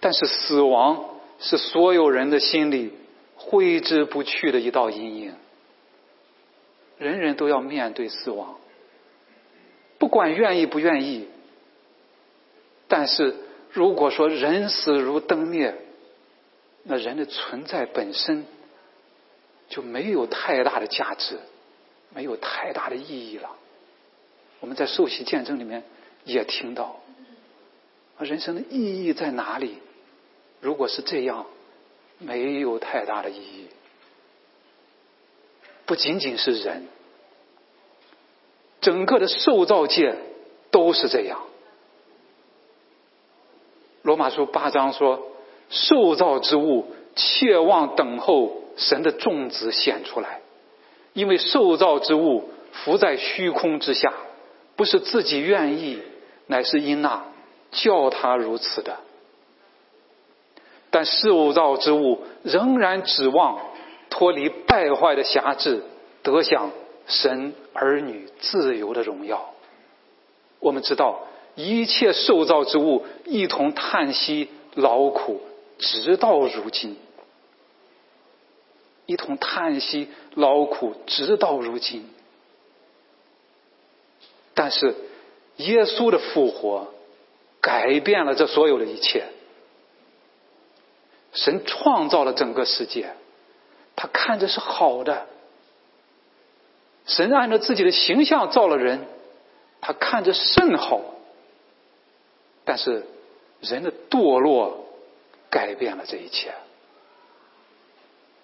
[0.00, 2.92] 但是死亡是所有人的心里
[3.36, 5.34] 挥之不去的一道阴影。
[6.98, 8.56] 人人都要面对死亡，
[10.14, 11.26] 管愿意不愿意。
[12.86, 13.34] 但是
[13.72, 15.74] 如果说人死如灯灭，
[16.84, 18.46] 那人的存在本身
[19.68, 21.40] 就没有太大的价值，
[22.14, 23.50] 没有太大的意义了。
[24.60, 25.82] 我们在受洗见证里面
[26.22, 27.00] 也听到，
[28.20, 29.78] 人生的意义在哪里？
[30.60, 31.46] 如果是这样，
[32.20, 33.66] 没有太大的意义。
[35.84, 36.86] 不仅仅是人，
[38.84, 40.14] 整个的受造界
[40.70, 41.40] 都是这样。
[44.02, 45.22] 罗马书八章说
[45.70, 46.84] ：“受造之物
[47.16, 50.42] 切望等候神的种子显出来，
[51.14, 54.12] 因为受造之物浮在虚空之下，
[54.76, 56.02] 不是自己愿意，
[56.46, 57.24] 乃是因那
[57.70, 58.98] 叫他如此的。
[60.90, 63.58] 但受造之物仍然指望。”
[64.10, 65.82] 脱离败坏的辖制，
[66.22, 66.70] 得享
[67.06, 69.54] 神儿女自由的荣耀。
[70.60, 75.40] 我们知道，一切受造之物一同叹息劳苦，
[75.78, 76.96] 直到如今。
[79.06, 82.08] 一同叹息劳苦，直到如今。
[84.54, 84.94] 但是，
[85.56, 86.88] 耶稣的复活
[87.60, 89.26] 改变了这所有的一切。
[91.34, 93.12] 神创造了整个世界。
[93.96, 95.26] 他看着是好的，
[97.06, 99.06] 神按照自己的形象造了人，
[99.80, 101.00] 他看着甚好。
[102.64, 103.04] 但是
[103.60, 104.86] 人的堕落
[105.50, 106.54] 改变了这一切，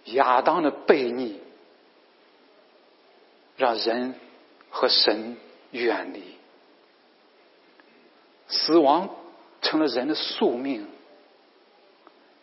[0.04, 1.40] 亚当的悖逆
[3.56, 4.14] 让人
[4.70, 5.36] 和神
[5.70, 6.22] 远离，
[8.48, 9.08] 死亡
[9.62, 10.86] 成了人的宿命，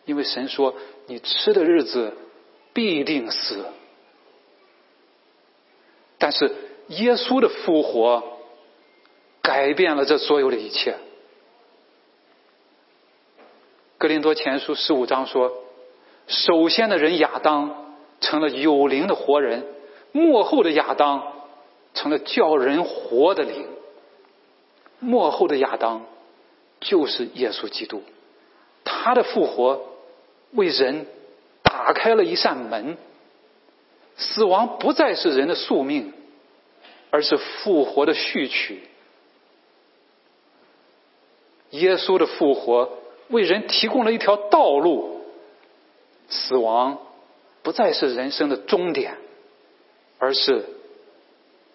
[0.04, 0.74] 因为神说
[1.06, 2.16] ：“你吃的日子。”
[2.74, 3.64] 必定死，
[6.18, 6.54] 但是
[6.88, 8.22] 耶稣的复活
[9.40, 10.96] 改变了这所有的一切。
[13.96, 15.52] 格林多前书十五章说
[16.28, 19.64] ：“首先的人亚当成了有灵的活人，
[20.12, 21.32] 幕后的亚当
[21.94, 23.66] 成了叫人活的灵。
[24.98, 26.04] 幕后的亚当
[26.80, 28.02] 就是耶稣基督，
[28.84, 29.80] 他的复活
[30.52, 31.06] 为人。”
[31.70, 32.96] 打开了一扇门，
[34.18, 36.12] 死亡不再是人的宿命，
[37.10, 38.82] 而是复活的序曲。
[41.70, 45.22] 耶稣的复活为人提供了一条道路，
[46.28, 46.98] 死亡
[47.62, 49.16] 不再是人生的终点，
[50.18, 50.66] 而是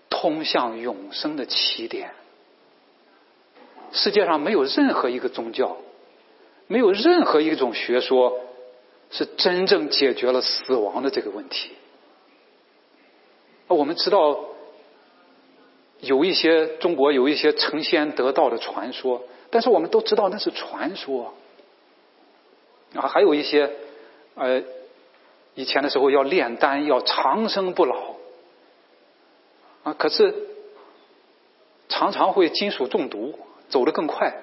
[0.10, 2.12] 通向永生的起点。
[3.92, 5.78] 世界上没有任何一个宗教，
[6.68, 8.40] 没有任何一种学说。
[9.16, 11.70] 是真正解决了死亡的这个问题。
[13.68, 14.40] 我们知道
[16.00, 21.34] 有一些中国有一些成仙得道的传说，但是我们都知道那是传说。
[22.96, 23.72] 啊，还有一些
[24.36, 24.62] 呃，
[25.56, 28.16] 以前的时候要炼丹，要长生不老
[29.84, 30.36] 啊，可是
[31.90, 34.34] 常常会金属中毒，走得更快。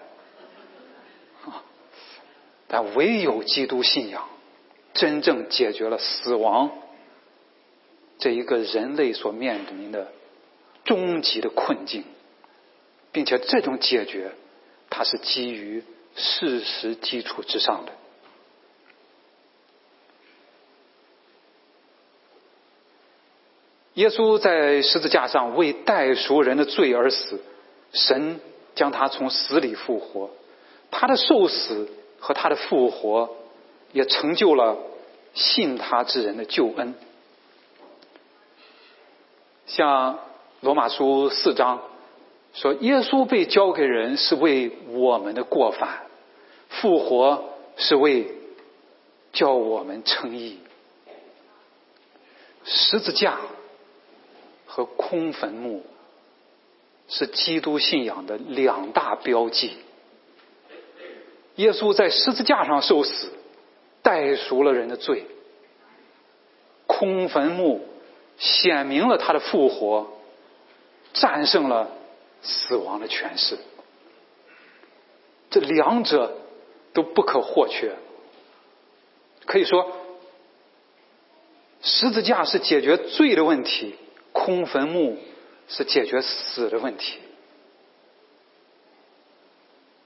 [2.66, 4.24] 但唯有基督信仰。
[4.92, 6.68] 真正解决了死亡
[8.20, 10.12] 这一个人类所面临的
[10.84, 12.04] 终极的困境，
[13.10, 14.32] 并且这种解决，
[14.88, 15.82] 它是基于
[16.14, 17.92] 事实基础之上的。
[23.94, 27.40] 耶稣在十字架上为代赎人的罪而死，
[27.92, 28.40] 神
[28.74, 30.30] 将他从死里复活，
[30.90, 33.36] 他的受死和他的复活，
[33.92, 34.78] 也成就了
[35.34, 36.94] 信他之人的救恩。
[39.70, 40.18] 像
[40.60, 41.80] 罗马书四章
[42.52, 46.00] 说，耶稣被交给人是为我们的过犯，
[46.68, 47.44] 复活
[47.76, 48.34] 是为
[49.32, 50.58] 叫我们称义，
[52.64, 53.38] 十字架。
[54.72, 55.84] 和空坟墓
[57.08, 59.76] 是基督信仰的两大标记。
[61.56, 63.32] 耶稣在十字架上受死，
[64.00, 65.24] 代赎了人的罪；
[66.86, 67.84] 空坟墓
[68.40, 70.08] 显明了他的复活，
[71.12, 71.92] 战胜了
[72.42, 73.56] 死亡的权势。
[75.50, 76.36] 这两者
[76.92, 77.94] 都不可或缺。
[79.46, 79.92] 可以说，
[81.82, 83.94] 十字架是解决罪的问题。
[84.32, 85.18] 空坟墓
[85.68, 87.18] 是解决死的问题。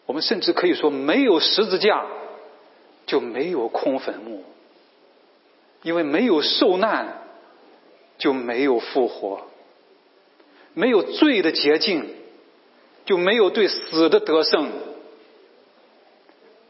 [0.06, 2.06] 我们甚至可以说，没有十字架
[3.06, 4.42] 就没有空坟墓，
[5.82, 7.23] 因为没有受难
[8.18, 9.42] 就没有复活，
[10.74, 12.08] 没有罪的洁净
[13.04, 14.70] 就没有对死的得胜，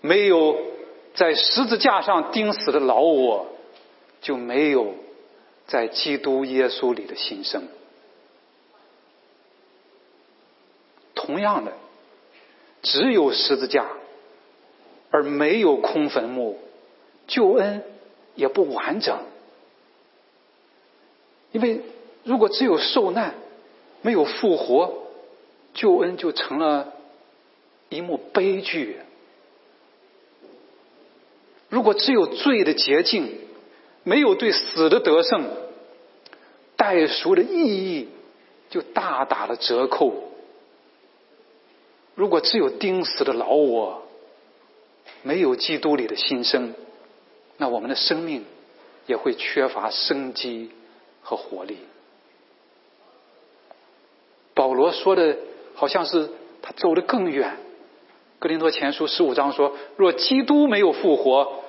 [0.01, 0.57] 没有
[1.15, 3.47] 在十字架上钉死的老我
[4.21, 4.95] 就没有。
[5.67, 7.63] 在基督耶稣里的新生，
[11.15, 11.73] 同样的，
[12.83, 13.87] 只有十字架，
[15.11, 16.59] 而没有空坟墓，
[17.27, 17.83] 救恩
[18.35, 19.21] 也不完整。
[21.55, 21.83] 因为
[22.25, 23.33] 如果只有受难，
[24.03, 24.93] 没有复活，
[25.73, 26.93] 救恩就成了
[27.91, 28.97] 一幕悲剧。
[31.69, 33.39] 如果只有罪的洁净，
[34.03, 35.49] 没有对死的得胜，
[36.75, 38.09] 代赎的意义
[38.69, 40.13] 就大打了折扣。
[42.17, 44.03] 如果只有钉死的老我，
[45.23, 46.75] 没有基督里的新生，
[47.59, 48.45] 那我们的生命
[49.07, 50.73] 也会缺乏生机
[51.25, 51.79] 和活力。
[54.55, 55.37] 保罗说的
[55.75, 56.31] 好像是
[56.63, 57.57] 他走得更远。
[58.39, 61.65] 格林多前书十五章说：“若基督没有复活，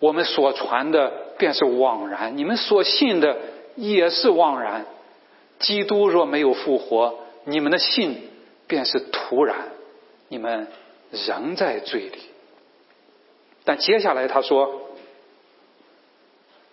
[0.00, 3.36] 我们所传的。”便是枉然，你们所信的
[3.74, 4.86] 也是枉然。
[5.58, 8.30] 基督若没有复活，你们的信
[8.66, 9.68] 便是徒然，
[10.28, 10.66] 你们
[11.10, 12.18] 仍在罪里。
[13.64, 14.80] 但接下来他说：“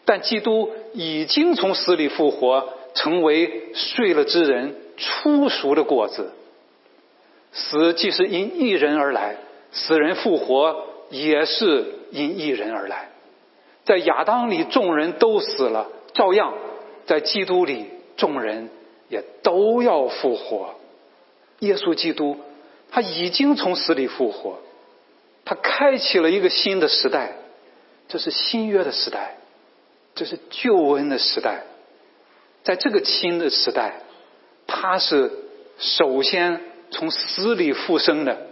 [0.06, 6.34] 但基督已经从死里复活，成为睡了之人初熟的果子。
[7.52, 9.38] 死既是因一人而来，
[9.72, 13.10] 死人复活也是因一人而来。”
[13.86, 16.54] 在亚当里，众人都死了，照样
[17.06, 18.70] 在基督里，众人
[19.10, 20.76] 也都要复活。
[21.60, 22.38] 耶稣基督
[22.92, 24.60] 他已经从死里复活，
[25.44, 27.34] 他开启了一个新的时代，
[28.08, 29.36] 这是新约的时代，
[30.16, 31.64] 这是救恩的时代。
[32.64, 34.02] 在这个新的时代，
[34.68, 35.32] 他是
[35.78, 38.48] 首先从死里复生的。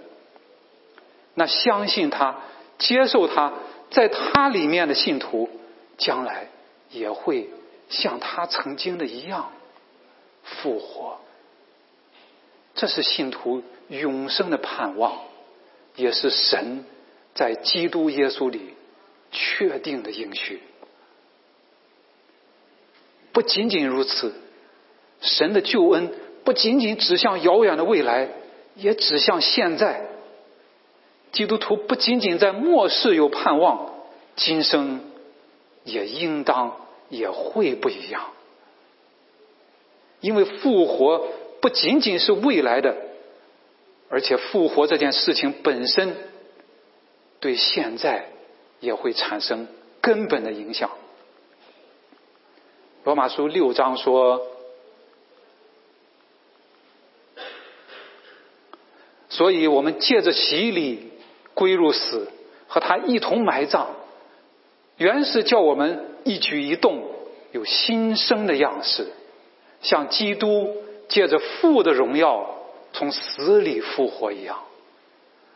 [1.33, 2.41] 那相信他，
[2.77, 3.53] 接受他。
[3.89, 5.49] 在他里面的信徒，
[5.97, 6.47] 将来
[6.91, 7.49] 也会
[7.89, 9.51] 像他曾经的一样
[10.43, 11.19] 复活。
[12.73, 15.19] 这是信徒永生的盼望，
[15.97, 16.85] 也是神
[17.35, 18.75] 在基督耶稣里
[19.31, 20.61] 确定的应许。
[23.33, 24.33] 不仅仅如此，
[25.21, 26.13] 神的救恩
[26.43, 28.29] 不仅仅指向遥远的未来，
[28.75, 30.07] 也指向现在。
[31.31, 33.93] 基督徒不仅仅在末世有盼望，
[34.35, 35.01] 今生
[35.85, 36.75] 也应当
[37.09, 38.31] 也会不一样。
[40.19, 41.27] 因为复活
[41.61, 42.95] 不仅仅是未来的，
[44.09, 46.15] 而且复活这件事情本身
[47.39, 48.27] 对现在
[48.81, 49.67] 也会产生
[50.01, 50.91] 根本的影响。
[53.03, 54.41] 罗马书六章说。
[59.29, 61.09] 所以我们借着洗礼。
[61.53, 62.31] 归入死，
[62.67, 63.87] 和他一同埋葬，
[64.95, 67.03] 原是叫我们一举一动
[67.51, 69.07] 有新生的样式，
[69.81, 70.77] 像基督
[71.09, 72.55] 借着父的荣耀
[72.93, 74.59] 从死里复活一样。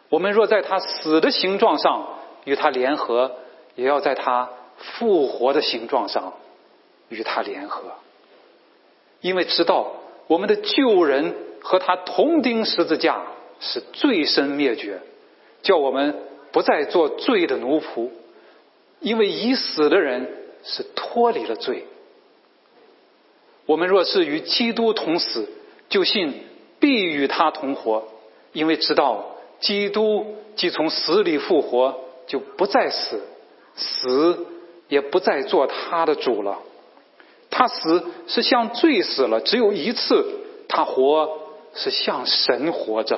[0.10, 3.38] 我们若在他死的形状上与他联合，
[3.76, 6.34] 也要在他复活的形状上
[7.10, 7.92] 与他联合。
[9.22, 9.94] 因为知道
[10.28, 13.22] 我们的旧人和他同钉十字架，
[13.60, 15.00] 是罪身灭绝，
[15.62, 16.16] 叫我们
[16.52, 18.10] 不再做罪的奴仆。
[19.00, 20.28] 因为已死的人
[20.64, 21.86] 是脱离了罪。
[23.66, 25.50] 我们若是与基督同死，
[25.90, 26.34] 就信
[26.80, 28.08] 必与他同活，
[28.54, 33.22] 因为知道基督既从死里复活，就不再死，
[33.76, 34.46] 死
[34.88, 36.60] 也不再做他的主了。
[37.58, 40.26] 他死是向罪死了，只有一次；
[40.68, 41.40] 他活
[41.74, 43.18] 是向神活着。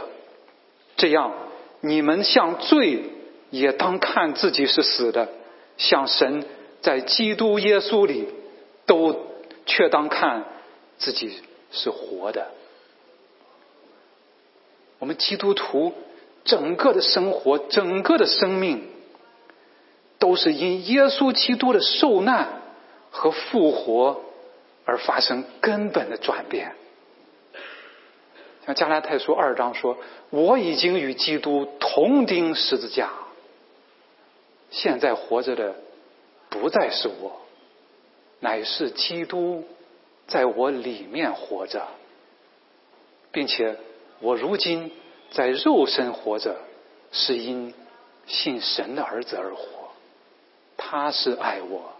[0.95, 1.33] 这样，
[1.81, 3.01] 你们向罪
[3.49, 5.27] 也当看自己是死的，
[5.77, 6.45] 向神
[6.81, 8.27] 在基督耶稣里
[8.85, 9.25] 都
[9.65, 10.45] 却当看。
[10.99, 11.31] 自己
[11.71, 12.47] 是活的。
[14.97, 15.93] 我们基督徒
[16.43, 18.88] 整个的生活、整个的生命，
[20.17, 22.61] 都是因耶稣基督的受难
[23.11, 24.21] 和复活
[24.88, 26.73] 而发生根本的转变。
[28.65, 29.99] 像加拉太书二章说
[30.31, 33.11] ：“我已经与基督同钉十字架，
[34.71, 35.75] 现在活着的
[36.49, 37.41] 不再是我，
[38.39, 39.63] 乃是基督。”
[40.27, 41.88] 在我里面活着，
[43.31, 43.77] 并且
[44.19, 44.91] 我如今
[45.31, 46.57] 在肉身活着，
[47.13, 47.73] 是因
[48.25, 49.88] 信神的儿子而活。
[50.75, 51.93] 他是爱我，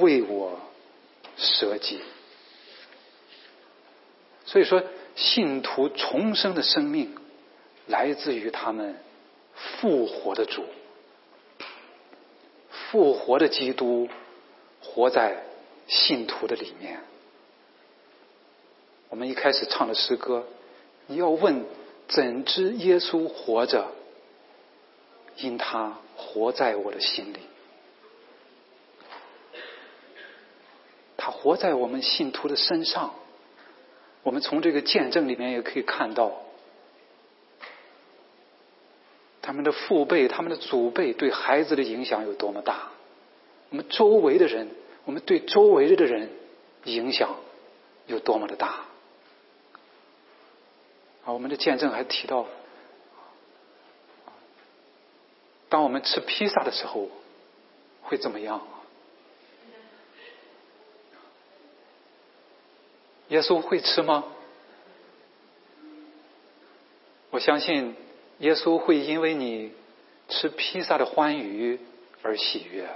[0.00, 0.58] 为我
[1.40, 2.00] 舍己。
[4.44, 4.82] 所以说，
[5.16, 7.16] 信徒重生的生命
[7.86, 8.96] 来自于他们
[9.54, 10.64] 复活的主，
[12.70, 14.08] 复活的基督
[14.82, 15.42] 活在
[15.86, 17.00] 信徒的里面。
[19.08, 20.46] 我们一开始唱的诗歌，
[21.06, 21.64] 你要问
[22.08, 23.92] 怎知耶稣活着？
[25.36, 27.38] 因他活在我的心里，
[31.40, 33.14] 活在我们信徒的身上。
[34.22, 36.32] 我们从这个见证里面也可以看到，
[39.40, 42.90] 他们的父辈、他们的祖辈对孩子的影响有多么大。
[43.70, 44.68] 我们周围的人，
[45.06, 46.28] 我们对周围的人
[46.84, 47.36] 影响
[48.06, 48.84] 有多么的大。
[51.24, 52.46] 啊，我们的见证还提到，
[55.70, 57.08] 当我们吃披萨的时候
[58.02, 58.60] 会怎么样？
[63.30, 64.24] 耶稣会吃吗？
[67.30, 67.96] 我相信
[68.38, 69.72] 耶稣会因为你
[70.28, 71.80] 吃披萨的欢愉
[72.22, 72.88] 而喜悦。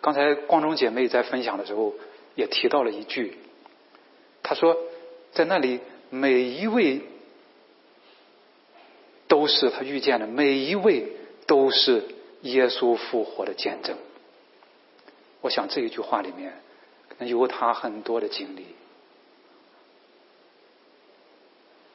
[0.00, 1.94] 刚才光中姐妹在分享的时候
[2.34, 3.36] 也提到了一句，
[4.42, 4.76] 她说。
[5.32, 7.02] 在那里，每一位
[9.28, 11.12] 都是他遇见的，每一位
[11.46, 12.06] 都是
[12.40, 13.98] 耶稣复活的见证。
[15.42, 16.54] 我想这一句话里面，
[17.08, 18.66] 可能有他很多的经历。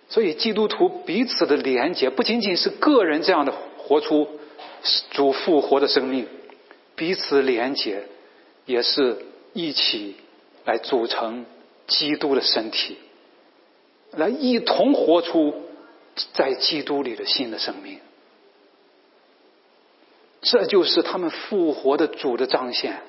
[0.09, 4.28] 所以，基督徒彼此的连结，不仅仅是个人这样的活出
[5.12, 6.28] 主复活的生命，
[6.95, 8.03] 彼此连结，
[8.66, 10.16] 也是一起
[10.66, 11.45] 来组成
[11.88, 12.97] 基督的身体。
[14.12, 15.62] 来一同活出
[16.34, 17.99] 在基督里的新的生命，
[20.41, 23.01] 这就是他们复活的主的彰显，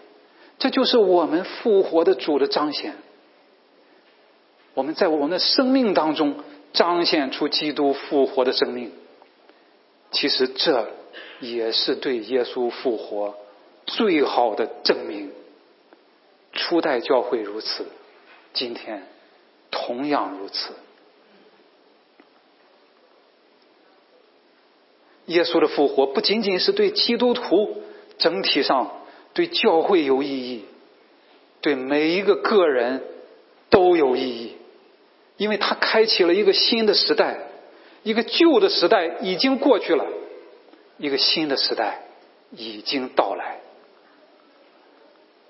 [0.63, 2.95] 这就是我们复活的主的彰显。
[4.75, 6.37] 我们在我们的生命当中
[6.73, 8.93] 彰显出基督复活的生命，
[10.13, 10.89] 其实这
[11.41, 13.35] 也是对耶稣复活
[13.87, 15.33] 最好的证明。
[16.53, 17.85] 初代教会如此，
[18.55, 19.03] 今天
[19.73, 20.75] 同样如此。
[25.27, 27.83] 耶稣的复活不仅仅是对基督徒
[28.17, 29.02] 整体上
[29.35, 30.65] 对教会有意义，
[31.61, 33.03] 对每一个个人
[33.71, 34.57] 都有意义，
[35.37, 37.39] 因为他开启了一个新的时代，
[38.03, 40.07] 一个旧的时代已经过去了，
[40.99, 42.03] 一个新的时代
[42.51, 43.61] 已经到来。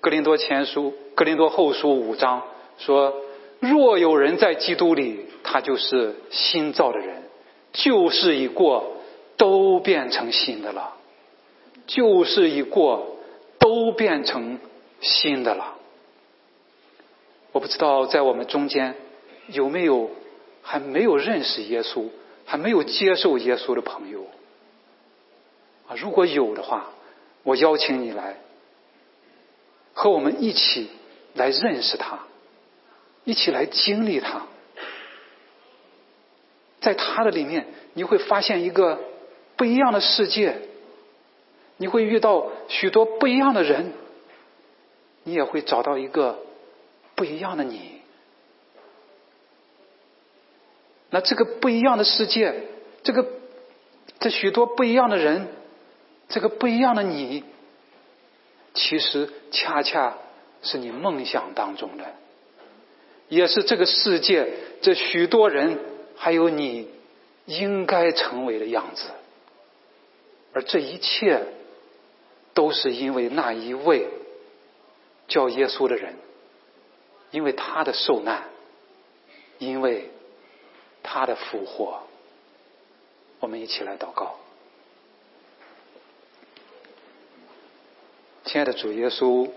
[0.00, 2.42] 格林多前书、格林多后书五章
[2.78, 3.14] 说
[3.60, 7.22] ：“若有人在基督里，他就是新造的人，
[7.72, 8.96] 旧事已过。”
[9.38, 10.92] 都变成新的了，
[11.88, 13.11] 旧事已过，
[13.62, 14.58] 都变成
[15.00, 15.76] 新的了。
[17.52, 18.96] 我不知道在我们中间
[19.46, 20.10] 有没有
[20.62, 22.08] 还没有认识耶稣、
[22.44, 24.26] 还没有接受耶稣的朋友
[25.86, 25.94] 啊？
[25.96, 26.90] 如果有的话，
[27.44, 28.38] 我邀请你来
[29.94, 30.90] 和我们一起
[31.34, 32.20] 来认识他，
[33.24, 34.42] 一起来经历他，
[36.80, 38.98] 在他的里面你会发现一个。
[39.54, 40.56] 不一样的世界，
[41.82, 43.92] 你会遇到许多不一样的人，
[45.24, 46.38] 你也会找到一个
[47.16, 48.00] 不一样的你。
[51.10, 52.54] 那这个不一样的世界，
[53.02, 53.26] 这个
[54.20, 55.48] 这许多不一样的人，
[56.28, 57.42] 这个不一样的你，
[58.74, 60.18] 其实恰恰
[60.62, 62.04] 是你梦想当中的，
[63.28, 64.52] 也是这个世界
[64.82, 65.80] 这许多人
[66.14, 66.88] 还有你
[67.46, 69.08] 应该成为的样子。
[70.52, 71.42] 而这一切，
[72.54, 74.08] 都是因为那一位
[75.28, 76.16] 叫耶稣的人，
[77.30, 78.48] 因为他的受难，
[79.58, 80.08] 因为。
[81.04, 81.98] 他的复活，
[83.40, 84.36] 我们一起来祷告。
[88.44, 89.50] 亲爱的主耶稣，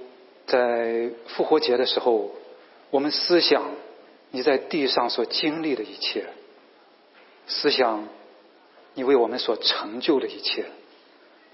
[0.48, 2.32] 在复活节的时候，
[2.90, 3.64] 我们思想
[4.32, 6.26] 你在地上所经历的一切，
[7.46, 8.08] 思想
[8.96, 10.66] 你为我们所成就的一切，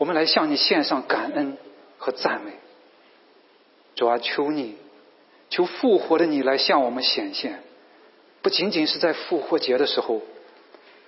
[0.01, 1.57] 我们来向你献上感恩
[1.99, 2.53] 和赞美。
[3.93, 4.75] 主啊，求你，
[5.51, 7.59] 求复活的你来向我们显现。
[8.41, 10.23] 不仅仅是在复活节的时候，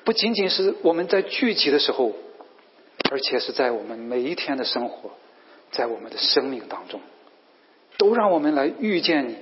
[0.03, 2.13] 不仅仅是我们在聚集的时候，
[3.09, 5.09] 而且是在我们每一天的生活，
[5.71, 7.01] 在我们的生命当中，
[7.97, 9.37] 都让我们来遇见你，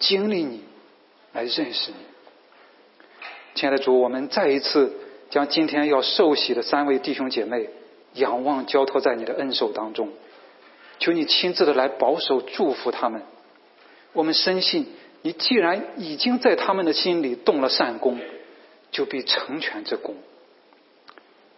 [0.00, 0.64] 经历你，
[1.32, 1.96] 来认识你。
[3.54, 4.92] 亲爱的主，我们再一次
[5.30, 7.70] 将今天要受洗的三位弟兄姐妹
[8.16, 10.10] 仰望交托在你的恩手当中，
[10.98, 13.22] 求你亲自的来保守祝福他们。
[14.12, 14.86] 我们深信。
[15.22, 18.20] 你既然已经在他们的心里动了善功，
[18.92, 20.14] 就必成全这功。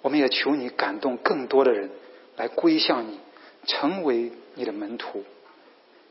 [0.00, 1.90] 我们也求你感动更多的人
[2.38, 3.18] 来归向你，
[3.66, 5.22] 成为你的门徒。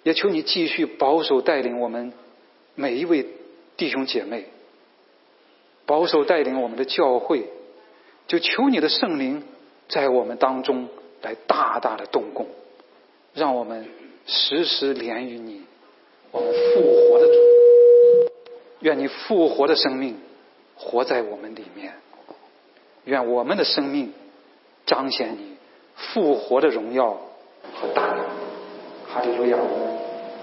[0.04, 2.14] 也求你继续保守带领我们
[2.76, 3.26] 每一位
[3.76, 4.46] 弟兄姐妹，
[5.88, 7.48] 保守带领我们的教会。
[8.28, 9.42] 就求你的圣灵
[9.88, 10.88] 在我们当中
[11.22, 12.48] 来大大的动工，
[13.34, 13.88] 让我们
[14.26, 15.62] 时时连于你。
[16.32, 17.34] 我们复活的主，
[18.82, 20.18] 愿你复活的生命
[20.76, 21.94] 活在我们里面，
[23.06, 24.14] 愿我们的生命
[24.86, 25.56] 彰显你
[25.96, 27.18] 复活的荣耀
[27.74, 28.26] 和大能。
[29.08, 29.58] 哈利路亚！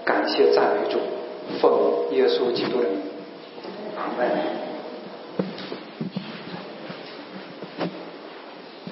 [0.03, 0.99] 感谢赞美主，
[1.61, 3.01] 奉耶稣基督的名，
[3.95, 4.64] 阿门。